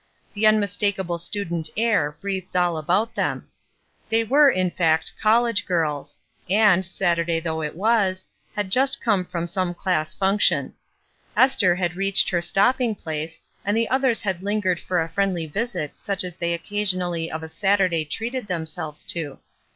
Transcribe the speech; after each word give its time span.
The 0.33 0.47
unmistakable 0.47 1.19
student 1.19 1.69
air 1.77 2.17
breathed 2.19 2.55
all 2.55 2.75
about 2.75 3.13
them. 3.13 3.49
They 4.09 4.23
were, 4.23 4.49
in 4.49 4.71
fact, 4.71 5.13
college 5.21 5.63
prls; 5.67 6.17
and, 6.49 6.81
Satiirday 6.81 7.43
though 7.43 7.61
it 7.61 7.75
was, 7.75 8.25
had 8.55 8.71
just 8.71 8.99
come 8.99 9.23
from 9.23 9.45
some 9.45 9.75
class 9.75 10.15
fimction. 10.15 10.73
Esther 11.37 11.75
had 11.75 11.95
readied 11.95 12.29
her 12.29 12.41
stopping 12.41 12.95
place, 12.95 13.41
and 13.63 13.77
the 13.77 13.89
others 13.89 14.23
had 14.23 14.41
lingered 14.41 14.79
for 14.79 14.99
a 14.99 15.07
friendly 15.07 15.45
visit 15.45 15.99
such 15.99 16.23
as 16.23 16.35
they 16.37 16.55
occasionally 16.55 17.29
of 17.29 17.43
a 17.43 17.47
Saturday 17.47 18.03
treated 18.03 18.47
themselves 18.47 19.03
to. 19.03 19.37